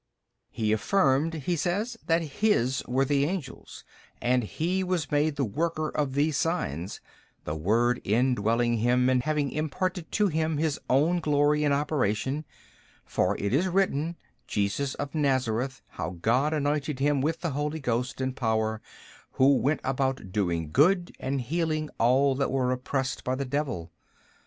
[0.53, 0.63] B.
[0.63, 3.83] He affirmed (he says) that His were the angels,
[4.19, 7.01] and He was made the worker of these signs,
[7.43, 12.45] the Word indwelling Him and having imparted to Him His own glory and operation:
[13.05, 14.15] for it is written,
[14.47, 18.81] Jesus of Nazareth how God anointed Him with the Holy Ghost and power,
[19.33, 23.91] Who went about doing good and healing all that are oppressed by the devil.